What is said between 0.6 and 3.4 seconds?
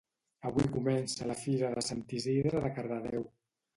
comença la fira de Sant Isidre de Cardedeu